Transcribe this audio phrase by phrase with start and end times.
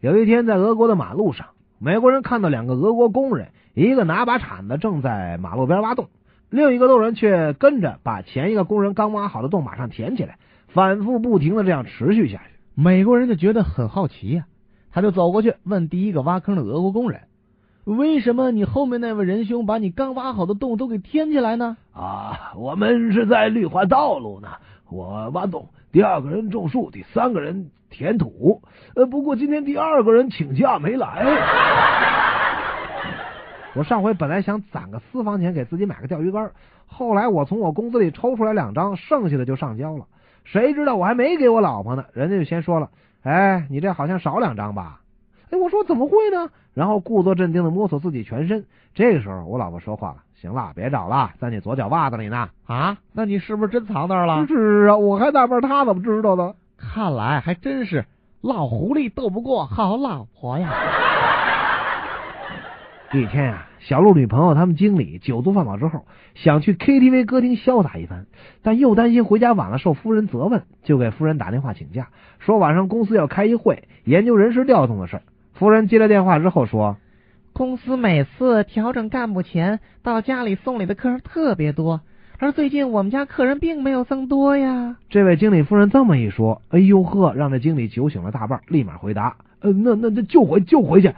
[0.00, 1.46] 有一天，在俄国的马路上，
[1.78, 6.08] 美国人看到两个俄国工人，一个拿把铲子正在马路边挖洞，
[6.50, 10.38] 另一个工人却跟着把前一个工人刚挖好的洞马上填起来，
[10.68, 12.50] 反复不停的这样持续下去。
[12.74, 14.44] 美国人就觉得很好奇呀、
[14.92, 17.22] 他就走过去问第一个挖坑的俄国工人
[17.84, 24.48] ：“为什么你后面那位仁兄把你刚挖好的洞都给填起来呢？”啊，我们是在绿化道路呢，
[24.88, 28.62] 我挖洞，第二个人种树，第三个人填土。
[28.94, 31.24] 呃，不过今天第二个人请假没来。
[33.74, 36.50] 我上回本来想攒个私房钱给自己买个钓鱼竿，
[36.86, 40.06] 后来我从我工资里抽出来两张，剩下的就上交了。
[40.44, 42.88] 谁知道我还没给我老婆呢，人家就先说了
[43.22, 45.00] ：“哎，你这好像少两张吧？”
[45.50, 46.50] 哎，我说怎么会呢？
[46.74, 48.64] 然后故作镇定的摸索自己全身。
[48.94, 52.48] 这个时候，我老婆说话了：“行了，别找了，在你左脚袜子里呢。
[52.66, 54.46] 啊，那你是不是真藏那儿了？
[54.46, 56.54] 是啊，我还纳闷他怎么知道的。
[56.76, 58.04] 看来还真是
[58.40, 60.74] 老狐狸斗不过好老婆呀。
[63.12, 68.26] 一天呀、小鹿女朋友他们经理酒足饭饱之后，想去 KTV 歌厅潇洒一番，
[68.62, 75.22] 但又担心回家晚了受夫人责问，就给夫人打电话请假，说晚上公司要开一会，研究人事调动的事儿。
[75.58, 76.98] 夫人接了电话之后说
[77.54, 82.02] 公司每次调整干部前，到家里送礼的客人特别多，
[82.38, 84.96] 而最近我们家客人并没有增多呀。
[85.08, 91.10] ：“这位经理夫人这么一说，哎呦呵，让这经理酒醒了大半，立马回答：呃，那那那就回就回去。”